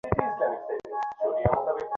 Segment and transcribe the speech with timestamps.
[0.03, 1.83] সত্যিটা তুমি জানতে না?